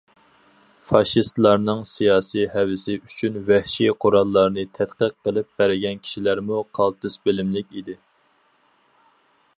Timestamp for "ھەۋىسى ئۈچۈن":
2.53-3.37